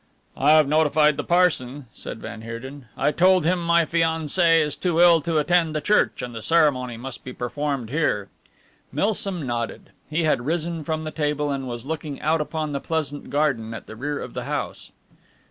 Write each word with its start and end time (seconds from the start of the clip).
"I 0.35 0.53
have 0.53 0.67
notified 0.67 1.15
the 1.15 1.23
parson," 1.23 1.85
said 1.91 2.17
van 2.23 2.41
Heerden. 2.41 2.85
"I 2.97 3.11
told 3.11 3.45
him 3.45 3.63
my 3.63 3.85
fiancée 3.85 4.59
is 4.59 4.75
too 4.75 4.99
ill 4.99 5.21
to 5.21 5.37
attend 5.37 5.75
the 5.75 5.79
church 5.79 6.23
and 6.23 6.33
the 6.33 6.41
ceremony 6.41 6.97
must 6.97 7.23
be 7.23 7.31
performed 7.33 7.91
here." 7.91 8.27
Milsom 8.91 9.45
nodded. 9.45 9.91
He 10.09 10.23
had 10.23 10.43
risen 10.47 10.83
from 10.83 11.03
the 11.03 11.11
table 11.11 11.51
and 11.51 11.67
was 11.67 11.85
looking 11.85 12.19
out 12.19 12.41
upon 12.41 12.71
the 12.71 12.79
pleasant 12.81 13.29
garden 13.29 13.75
at 13.75 13.85
the 13.85 13.95
rear 13.95 14.19
of 14.19 14.33
the 14.33 14.45
house. 14.45 14.91